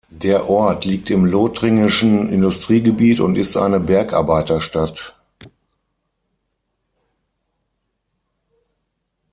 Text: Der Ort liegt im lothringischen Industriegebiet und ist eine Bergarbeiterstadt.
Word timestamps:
Der 0.17 0.49
Ort 0.49 0.83
liegt 0.85 1.11
im 1.11 1.25
lothringischen 1.25 2.27
Industriegebiet 2.27 3.19
und 3.19 3.37
ist 3.37 3.55
eine 3.55 3.79
Bergarbeiterstadt. 3.79 5.15